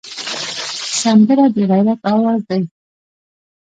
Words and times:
سندره 1.01 1.45
د 1.55 1.55
غیرت 1.69 2.01
آواز 2.13 2.41
دی 2.49 2.61